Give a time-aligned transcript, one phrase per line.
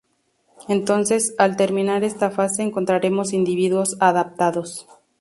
[0.67, 4.87] Entonces, al terminar esta fase encontraremos individuos adaptados